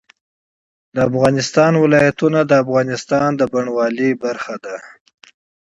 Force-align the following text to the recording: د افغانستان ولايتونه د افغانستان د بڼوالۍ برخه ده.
د 0.95 0.97
افغانستان 1.09 1.73
ولايتونه 1.83 2.39
د 2.45 2.51
افغانستان 2.63 3.29
د 3.35 3.41
بڼوالۍ 3.53 4.11
برخه 4.23 4.55
ده. 4.65 4.75